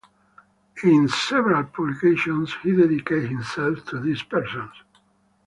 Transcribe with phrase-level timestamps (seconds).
[0.83, 4.71] In several publications he dedicated himself to these persons.